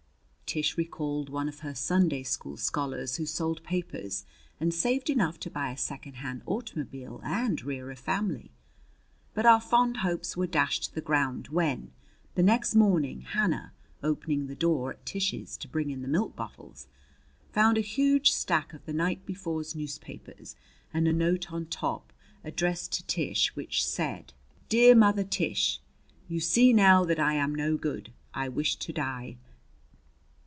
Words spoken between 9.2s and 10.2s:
But our fond